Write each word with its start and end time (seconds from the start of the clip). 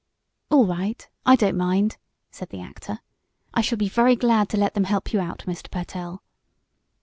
"All 0.49 0.65
right, 0.65 1.07
I 1.27 1.35
don't 1.35 1.55
mind," 1.55 1.97
said 2.31 2.49
the 2.49 2.59
actor. 2.59 3.01
"I 3.53 3.61
shall 3.61 3.77
be 3.77 3.87
very 3.87 4.15
glad 4.15 4.49
to 4.49 4.57
let 4.57 4.73
them 4.73 4.85
help 4.85 5.13
you 5.13 5.19
out, 5.19 5.43
Mr. 5.45 5.69
Pertell." 5.69 6.23